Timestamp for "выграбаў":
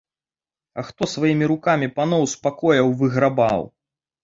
3.05-3.71